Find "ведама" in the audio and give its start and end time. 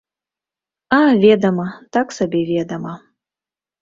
1.25-1.67, 2.51-2.93